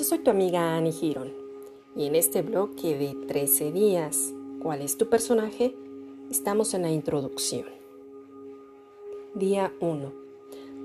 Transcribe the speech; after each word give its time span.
Yo 0.00 0.06
soy 0.06 0.20
tu 0.20 0.30
amiga 0.30 0.78
Annie 0.78 0.92
Giron 0.92 1.30
y 1.94 2.06
en 2.06 2.16
este 2.16 2.40
bloque 2.40 2.96
de 2.96 3.14
13 3.26 3.70
días, 3.70 4.32
¿cuál 4.62 4.80
es 4.80 4.96
tu 4.96 5.10
personaje? 5.10 5.76
Estamos 6.30 6.72
en 6.72 6.80
la 6.80 6.90
introducción. 6.90 7.66
Día 9.34 9.74
1. 9.78 10.10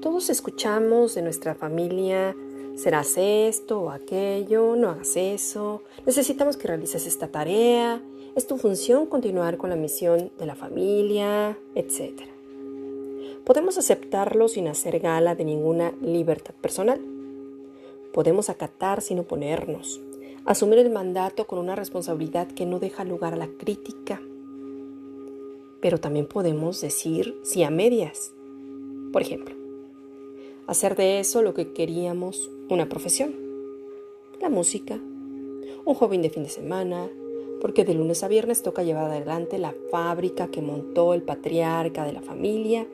Todos 0.01 0.29
escuchamos 0.29 1.15
de 1.15 1.21
nuestra 1.21 1.55
familia, 1.55 2.35
serás 2.75 3.13
esto 3.15 3.83
o 3.83 3.89
aquello, 3.89 4.75
no 4.75 4.89
hagas 4.89 5.15
eso, 5.15 5.81
necesitamos 6.05 6.57
que 6.57 6.67
realices 6.67 7.07
esta 7.07 7.29
tarea, 7.29 8.03
es 8.35 8.47
tu 8.47 8.57
función 8.57 9.05
continuar 9.05 9.55
con 9.55 9.69
la 9.69 9.77
misión 9.77 10.29
de 10.37 10.45
la 10.45 10.55
familia, 10.55 11.57
etc. 11.73 12.23
Podemos 13.45 13.77
aceptarlo 13.77 14.49
sin 14.49 14.67
hacer 14.67 14.99
gala 14.99 15.35
de 15.35 15.45
ninguna 15.45 15.93
libertad 16.01 16.53
personal 16.55 17.14
Podemos 18.15 18.49
acatar 18.49 19.01
sin 19.01 19.19
oponernos, 19.19 19.99
asumir 20.45 20.79
el 20.79 20.89
mandato 20.89 21.47
con 21.47 21.59
una 21.59 21.75
responsabilidad 21.75 22.47
que 22.47 22.65
no 22.65 22.79
deja 22.79 23.03
lugar 23.03 23.33
a 23.33 23.35
la 23.35 23.49
crítica. 23.49 24.21
Pero 25.81 25.97
también 25.97 26.25
podemos 26.25 26.79
decir 26.79 27.37
sí 27.43 27.61
a 27.63 27.69
medias. 27.69 28.31
Por 29.11 29.21
ejemplo, 29.21 29.53
hacer 30.65 30.95
de 30.95 31.19
eso 31.19 31.41
lo 31.41 31.53
que 31.53 31.73
queríamos 31.73 32.49
una 32.69 32.87
profesión, 32.87 33.35
la 34.39 34.47
música, 34.47 34.95
un 34.95 35.93
joven 35.93 36.21
de 36.21 36.29
fin 36.29 36.43
de 36.43 36.49
semana, 36.49 37.09
porque 37.59 37.83
de 37.83 37.95
lunes 37.95 38.23
a 38.23 38.29
viernes 38.29 38.63
toca 38.63 38.83
llevar 38.83 39.11
adelante 39.11 39.57
la 39.57 39.75
fábrica 39.91 40.47
que 40.47 40.61
montó 40.61 41.13
el 41.13 41.21
patriarca 41.21 42.05
de 42.05 42.13
la 42.13 42.21
familia 42.21 42.87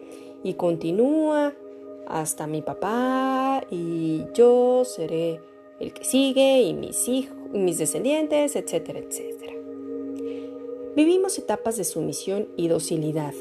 y 0.43 0.55
continúa 0.55 1.53
hasta 2.07 2.47
mi 2.47 2.61
papá 2.61 3.63
y 3.69 4.23
yo 4.33 4.83
seré 4.85 5.39
el 5.79 5.93
que 5.93 6.03
sigue 6.03 6.61
y 6.61 6.73
mis 6.73 7.07
hijos, 7.07 7.35
mis 7.51 7.77
descendientes, 7.77 8.55
etcétera, 8.55 8.99
etcétera. 8.99 9.53
Vivimos 10.95 11.37
etapas 11.37 11.77
de 11.77 11.83
sumisión 11.83 12.49
y 12.57 12.67
docilidad, 12.67 13.33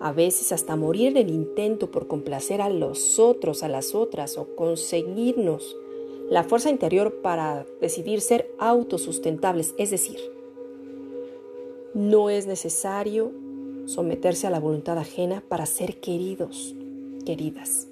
a 0.00 0.12
veces 0.12 0.50
hasta 0.50 0.76
morir 0.76 1.08
en 1.08 1.16
el 1.18 1.30
intento 1.30 1.90
por 1.90 2.06
complacer 2.06 2.60
a 2.60 2.70
los 2.70 3.18
otros, 3.18 3.62
a 3.62 3.68
las 3.68 3.94
otras 3.94 4.38
o 4.38 4.56
conseguirnos 4.56 5.76
la 6.30 6.42
fuerza 6.42 6.70
interior 6.70 7.20
para 7.22 7.66
decidir 7.80 8.20
ser 8.20 8.50
autosustentables, 8.58 9.74
es 9.76 9.90
decir, 9.90 10.18
no 11.92 12.30
es 12.30 12.46
necesario 12.46 13.30
someterse 13.86 14.46
a 14.46 14.50
la 14.50 14.58
voluntad 14.58 14.98
ajena 14.98 15.42
para 15.46 15.66
ser 15.66 16.00
queridos 16.00 16.74
queridas. 17.24 17.88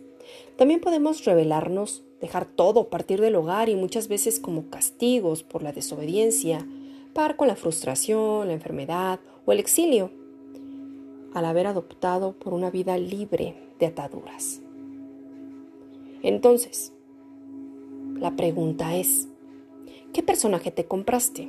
También 0.56 0.80
podemos 0.80 1.25
revelarnos, 1.25 2.05
dejar 2.20 2.44
todo, 2.44 2.88
partir 2.88 3.20
del 3.20 3.34
hogar 3.34 3.69
y 3.69 3.74
muchas 3.74 4.08
veces 4.08 4.39
como 4.39 4.70
castigos 4.70 5.42
por 5.42 5.62
la 5.62 5.72
desobediencia, 5.72 6.66
par 7.14 7.36
con 7.36 7.48
la 7.48 7.56
frustración, 7.56 8.48
la 8.48 8.55
enfermedad 8.55 9.20
o 9.44 9.52
el 9.52 9.58
exilio, 9.58 10.11
al 11.34 11.44
haber 11.44 11.66
adoptado 11.66 12.33
por 12.33 12.55
una 12.55 12.70
vida 12.70 12.97
libre 12.98 13.56
de 13.78 13.86
ataduras. 13.86 14.61
Entonces, 16.22 16.92
la 18.19 18.36
pregunta 18.36 18.96
es, 18.96 19.28
¿qué 20.12 20.22
personaje 20.22 20.70
te 20.70 20.84
compraste? 20.84 21.48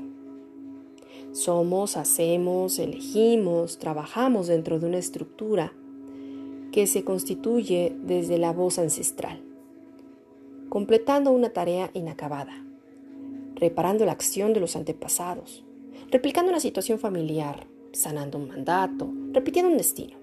Somos, 1.34 1.98
hacemos, 1.98 2.80
elegimos, 2.80 3.78
trabajamos 3.78 4.48
dentro 4.48 4.80
de 4.80 4.88
una 4.88 4.98
estructura 4.98 5.74
que 6.74 6.88
se 6.88 7.04
constituye 7.04 7.96
desde 8.02 8.40
la 8.40 8.52
voz 8.52 8.80
ancestral, 8.80 9.40
completando 10.70 11.32
una 11.32 11.52
tarea 11.52 11.92
inacabada, 11.94 12.66
reparando 13.54 14.06
la 14.08 14.12
acción 14.12 14.54
de 14.54 14.60
los 14.60 14.76
antepasados, 14.76 15.64
replicando 16.10 16.50
una 16.50 16.60
situación 16.60 16.98
familiar, 16.98 17.68
sanando 17.92 18.40
un 18.40 18.48
mandato, 18.48 19.08
repitiendo 19.34 19.72
un 19.72 19.78
destino. 19.78 20.18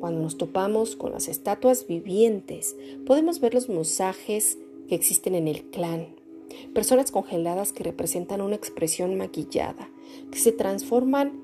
Cuando 0.00 0.20
nos 0.20 0.36
topamos 0.36 0.96
con 0.96 1.12
las 1.12 1.28
estatuas 1.28 1.86
vivientes, 1.86 2.74
podemos 3.06 3.40
ver 3.40 3.54
los 3.54 3.68
mosajes 3.68 4.58
que 4.88 4.96
existen 4.96 5.36
en 5.36 5.46
el 5.46 5.62
clan, 5.70 6.08
personas 6.74 7.12
congeladas 7.12 7.72
que 7.72 7.84
representan 7.84 8.40
una 8.40 8.56
expresión 8.56 9.16
maquillada, 9.16 9.88
que 10.32 10.40
se 10.40 10.50
transforman 10.50 11.40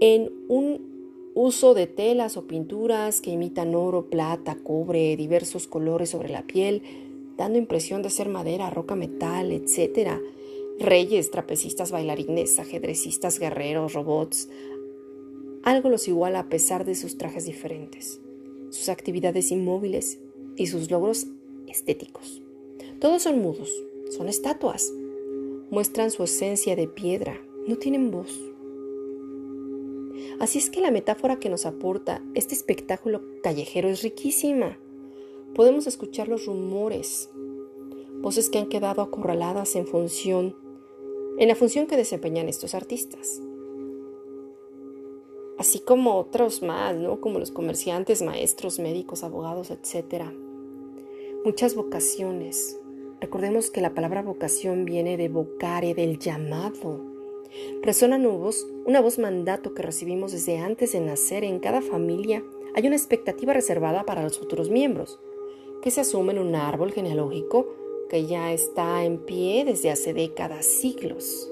en 0.00 0.32
un 0.48 0.95
uso 1.36 1.74
de 1.74 1.86
telas 1.86 2.38
o 2.38 2.46
pinturas 2.46 3.20
que 3.20 3.30
imitan 3.30 3.74
oro, 3.74 4.06
plata, 4.06 4.56
cobre, 4.64 5.16
diversos 5.18 5.66
colores 5.66 6.08
sobre 6.08 6.30
la 6.30 6.46
piel, 6.46 6.80
dando 7.36 7.58
impresión 7.58 8.00
de 8.00 8.08
ser 8.08 8.30
madera, 8.30 8.70
roca, 8.70 8.96
metal, 8.96 9.52
etc. 9.52 10.12
Reyes, 10.78 11.30
trapecistas, 11.30 11.92
bailarines, 11.92 12.58
ajedrecistas, 12.58 13.38
guerreros, 13.38 13.92
robots. 13.92 14.48
Algo 15.62 15.90
los 15.90 16.08
iguala 16.08 16.38
a 16.38 16.48
pesar 16.48 16.86
de 16.86 16.94
sus 16.94 17.18
trajes 17.18 17.44
diferentes, 17.44 18.18
sus 18.70 18.88
actividades 18.88 19.52
inmóviles 19.52 20.18
y 20.56 20.68
sus 20.68 20.90
logros 20.90 21.26
estéticos. 21.68 22.40
Todos 22.98 23.24
son 23.24 23.42
mudos, 23.42 23.70
son 24.08 24.30
estatuas. 24.30 24.90
Muestran 25.70 26.10
su 26.10 26.24
esencia 26.24 26.76
de 26.76 26.88
piedra, 26.88 27.38
no 27.66 27.76
tienen 27.76 28.10
voz. 28.10 28.40
Así 30.40 30.58
es 30.58 30.70
que 30.70 30.80
la 30.80 30.90
metáfora 30.90 31.38
que 31.38 31.48
nos 31.48 31.66
aporta 31.66 32.22
este 32.34 32.54
espectáculo 32.54 33.22
callejero 33.42 33.88
es 33.88 34.02
riquísima. 34.02 34.78
Podemos 35.54 35.86
escuchar 35.86 36.28
los 36.28 36.46
rumores, 36.46 37.30
voces 38.20 38.50
que 38.50 38.58
han 38.58 38.68
quedado 38.68 39.02
acorraladas 39.02 39.76
en 39.76 39.86
función, 39.86 40.56
en 41.38 41.48
la 41.48 41.54
función 41.54 41.86
que 41.86 41.96
desempeñan 41.96 42.48
estos 42.48 42.74
artistas. 42.74 43.40
Así 45.58 45.80
como 45.80 46.16
otros 46.16 46.62
más, 46.62 46.96
¿no? 46.96 47.20
Como 47.20 47.38
los 47.38 47.50
comerciantes, 47.50 48.20
maestros, 48.20 48.78
médicos, 48.78 49.24
abogados, 49.24 49.70
etc. 49.70 50.24
Muchas 51.44 51.74
vocaciones. 51.74 52.78
Recordemos 53.20 53.70
que 53.70 53.80
la 53.80 53.94
palabra 53.94 54.22
vocación 54.22 54.84
viene 54.84 55.16
de 55.16 55.30
vocare, 55.30 55.94
del 55.94 56.18
llamado. 56.18 57.15
Resuena 57.82 58.18
nuevos, 58.18 58.66
una 58.84 59.00
voz 59.00 59.18
mandato 59.18 59.74
que 59.74 59.82
recibimos 59.82 60.32
desde 60.32 60.58
antes 60.58 60.92
de 60.92 61.00
nacer 61.00 61.44
en 61.44 61.58
cada 61.58 61.80
familia. 61.80 62.44
Hay 62.74 62.86
una 62.86 62.96
expectativa 62.96 63.52
reservada 63.52 64.04
para 64.04 64.22
los 64.22 64.38
futuros 64.38 64.70
miembros, 64.70 65.18
que 65.82 65.90
se 65.90 66.00
asume 66.00 66.32
en 66.32 66.38
un 66.40 66.54
árbol 66.54 66.92
genealógico 66.92 67.66
que 68.08 68.26
ya 68.26 68.52
está 68.52 69.04
en 69.04 69.18
pie 69.18 69.64
desde 69.64 69.90
hace 69.90 70.12
décadas, 70.14 70.66
siglos. 70.66 71.50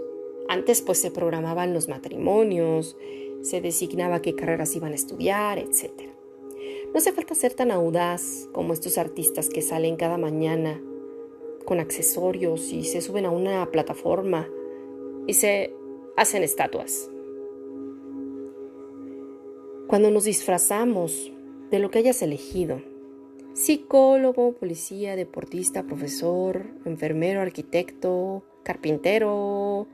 Antes 0.49 0.83
pues 0.83 0.99
se 0.99 1.11
programaban 1.11 1.75
los 1.75 1.89
matrimonios, 1.89 2.97
se 3.43 3.61
designaba 3.61 4.23
qué 4.23 4.35
carreras 4.35 4.75
iban 4.77 4.93
a 4.93 4.97
estudiar, 4.97 5.59
etc. 5.59 5.91
No 6.93 6.99
hace 6.99 7.13
falta 7.13 7.35
ser 7.35 7.55
tan 7.55 7.71
audaz 7.71 8.49
como 8.53 8.73
estos 8.73 8.99
artistas 8.99 9.49
que 9.49 9.63
salen 9.63 9.97
cada 9.97 10.17
mañana 10.17 10.81
con 11.65 11.81
accesorios 11.81 12.73
y 12.73 12.85
se 12.85 13.01
suben 13.01 13.27
a 13.27 13.31
una 13.31 13.71
plataforma 13.71 14.49
y 15.27 15.35
se 15.35 15.75
hacen 16.17 16.43
estatuas. 16.43 17.11
Cuando 19.87 20.11
nos 20.11 20.25
disfrazamos 20.25 21.33
de 21.71 21.79
lo 21.79 21.91
que 21.91 21.99
hayas 21.99 22.23
elegido, 22.23 22.83
psicólogo, 23.53 24.53
policía, 24.53 25.17
deportista, 25.17 25.85
profesor, 25.85 26.67
enfermero, 26.85 27.41
arquitecto, 27.41 28.45
carpintero, 28.63 29.87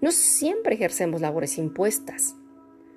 no 0.00 0.10
siempre 0.10 0.74
ejercemos 0.74 1.20
labores 1.20 1.58
impuestas. 1.58 2.36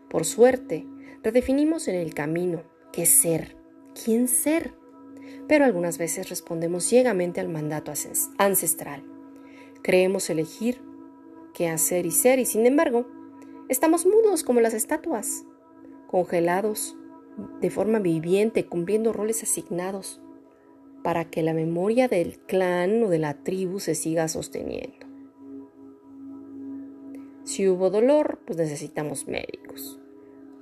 Por 0.09 0.25
suerte, 0.25 0.85
redefinimos 1.23 1.87
en 1.87 1.95
el 1.95 2.13
camino 2.13 2.63
qué 2.91 3.05
ser, 3.05 3.55
quién 4.03 4.27
ser, 4.27 4.73
pero 5.47 5.65
algunas 5.65 5.97
veces 5.97 6.29
respondemos 6.29 6.83
ciegamente 6.83 7.39
al 7.39 7.49
mandato 7.49 7.91
ancestral. 8.37 9.03
Creemos 9.81 10.29
elegir 10.29 10.81
qué 11.53 11.69
hacer 11.69 12.05
y 12.05 12.11
ser, 12.11 12.39
y 12.39 12.45
sin 12.45 12.65
embargo, 12.65 13.05
estamos 13.69 14.05
mudos 14.05 14.43
como 14.43 14.61
las 14.61 14.73
estatuas, 14.73 15.45
congelados 16.07 16.97
de 17.61 17.69
forma 17.69 17.99
viviente, 17.99 18.65
cumpliendo 18.65 19.13
roles 19.13 19.43
asignados, 19.43 20.21
para 21.03 21.25
que 21.25 21.43
la 21.43 21.53
memoria 21.53 22.07
del 22.07 22.39
clan 22.39 23.03
o 23.03 23.09
de 23.09 23.19
la 23.19 23.35
tribu 23.43 23.79
se 23.79 23.95
siga 23.95 24.27
sosteniendo. 24.27 25.07
Si 27.43 27.67
hubo 27.67 27.89
dolor, 27.89 28.39
pues 28.45 28.57
necesitamos 28.57 29.27
médicos. 29.27 29.99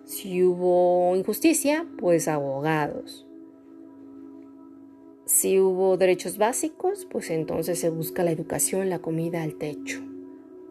Si 0.05 0.43
hubo 0.43 1.15
injusticia, 1.15 1.85
pues 1.97 2.27
abogados. 2.27 3.25
Si 5.25 5.59
hubo 5.59 5.97
derechos 5.97 6.37
básicos, 6.37 7.05
pues 7.09 7.29
entonces 7.29 7.79
se 7.79 7.89
busca 7.89 8.23
la 8.23 8.31
educación, 8.31 8.89
la 8.89 8.99
comida, 8.99 9.43
el 9.43 9.57
techo 9.57 10.01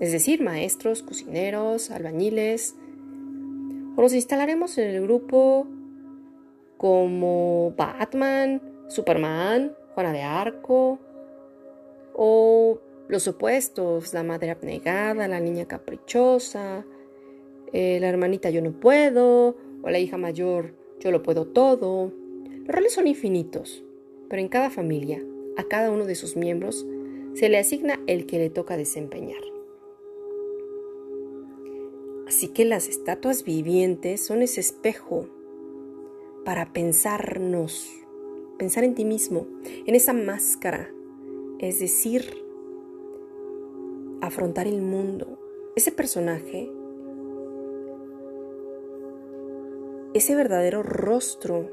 es 0.01 0.13
decir, 0.13 0.43
maestros, 0.43 1.03
cocineros, 1.03 1.91
albañiles. 1.91 2.77
O 3.97 4.03
nos 4.03 4.13
instalaremos 4.13 4.77
en 4.79 4.91
el 4.91 5.03
grupo 5.03 5.67
como 6.77 7.73
Batman, 7.77 8.61
Superman, 8.89 9.75
Juana 9.95 10.13
de 10.13 10.23
Arco, 10.23 10.99
O 12.15 12.79
los 13.09 13.29
opuestos, 13.29 14.13
la 14.15 14.23
madre 14.23 14.51
abnegada, 14.51 15.29
la 15.29 15.39
niña 15.39 15.67
caprichosa, 15.67 16.85
eh, 17.73 17.99
la 18.01 18.09
hermanita 18.09 18.51
yo 18.51 18.63
no 18.63 18.73
puedo, 18.73 19.57
o 19.83 19.91
la 19.91 19.99
hija 19.99 20.17
mayor 20.17 20.75
yo 20.99 21.11
lo 21.11 21.23
puedo 21.23 21.47
todo. 21.47 22.13
Los 22.65 22.75
roles 22.75 22.95
son 22.95 23.07
infinitos, 23.07 23.85
pero 24.29 24.41
en 24.41 24.49
cada 24.49 24.71
familia, 24.71 25.23
a 25.57 25.65
cada 25.65 25.91
uno 25.91 26.05
de 26.05 26.15
sus 26.15 26.37
miembros, 26.37 26.87
se 27.35 27.49
le 27.49 27.59
asigna 27.59 28.01
el 28.07 28.27
que 28.27 28.39
le 28.39 28.51
toca 28.51 28.77
desempeñar. 28.77 29.56
Así 32.26 32.49
que 32.49 32.64
las 32.64 32.88
estatuas 32.88 33.44
vivientes 33.44 34.20
son 34.20 34.43
ese 34.43 34.61
espejo 34.61 35.28
para 36.44 36.73
pensarnos, 36.73 37.88
pensar 38.58 38.82
en 38.82 38.94
ti 38.94 39.05
mismo, 39.05 39.46
en 39.87 39.94
esa 39.94 40.12
máscara, 40.12 40.90
es 41.61 41.78
decir, 41.78 42.44
afrontar 44.20 44.67
el 44.67 44.82
mundo. 44.82 45.38
Ese 45.76 45.93
personaje, 45.93 46.69
ese 50.14 50.34
verdadero 50.34 50.82
rostro, 50.82 51.70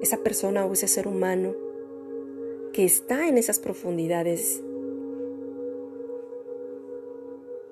esa 0.00 0.18
persona 0.18 0.64
o 0.64 0.72
ese 0.74 0.86
ser 0.86 1.08
humano 1.08 1.54
que 2.72 2.84
está 2.84 3.26
en 3.26 3.36
esas 3.38 3.58
profundidades 3.58 4.62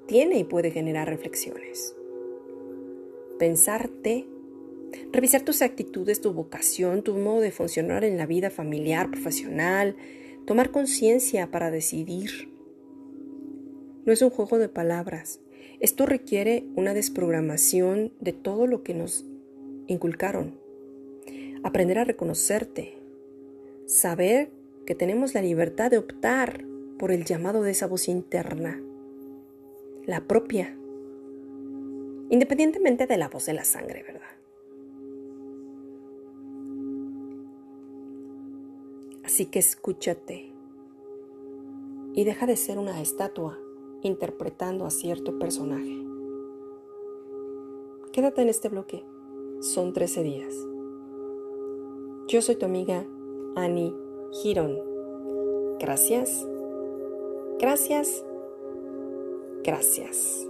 tiene 0.06 0.38
y 0.38 0.44
puede 0.44 0.70
generar 0.70 1.08
reflexiones. 1.08 1.94
Pensarte, 3.38 4.26
revisar 5.12 5.42
tus 5.42 5.62
actitudes, 5.62 6.20
tu 6.20 6.32
vocación, 6.32 7.02
tu 7.02 7.14
modo 7.16 7.40
de 7.40 7.50
funcionar 7.50 8.04
en 8.04 8.16
la 8.16 8.26
vida 8.26 8.50
familiar, 8.50 9.10
profesional, 9.10 9.96
tomar 10.46 10.70
conciencia 10.70 11.50
para 11.50 11.70
decidir. 11.70 12.50
No 14.04 14.12
es 14.12 14.22
un 14.22 14.30
juego 14.30 14.58
de 14.58 14.68
palabras. 14.68 15.40
Esto 15.80 16.06
requiere 16.06 16.64
una 16.76 16.94
desprogramación 16.94 18.12
de 18.20 18.32
todo 18.32 18.66
lo 18.66 18.82
que 18.82 18.94
nos 18.94 19.26
inculcaron. 19.88 20.58
Aprender 21.62 21.98
a 21.98 22.04
reconocerte. 22.04 22.94
Saber 23.86 24.50
que 24.86 24.94
tenemos 24.94 25.34
la 25.34 25.42
libertad 25.42 25.90
de 25.90 25.98
optar 25.98 26.64
por 26.98 27.10
el 27.10 27.24
llamado 27.24 27.62
de 27.62 27.72
esa 27.72 27.86
voz 27.86 28.08
interna 28.08 28.80
la 30.06 30.20
propia, 30.26 30.76
independientemente 32.30 33.06
de 33.06 33.16
la 33.16 33.28
voz 33.28 33.46
de 33.46 33.54
la 33.54 33.64
sangre, 33.64 34.02
¿verdad? 34.04 34.22
Así 39.24 39.46
que 39.46 39.58
escúchate 39.58 40.52
y 42.14 42.24
deja 42.24 42.46
de 42.46 42.56
ser 42.56 42.78
una 42.78 43.00
estatua 43.02 43.58
interpretando 44.02 44.86
a 44.86 44.90
cierto 44.90 45.38
personaje. 45.38 46.04
Quédate 48.12 48.42
en 48.42 48.48
este 48.48 48.68
bloque. 48.68 49.04
Son 49.60 49.92
13 49.92 50.22
días. 50.22 50.54
Yo 52.28 52.40
soy 52.40 52.56
tu 52.56 52.64
amiga 52.64 53.04
Annie 53.56 53.92
Giron. 54.32 54.78
Gracias. 55.78 56.46
Gracias 57.58 58.24
Gracias. 59.66 60.46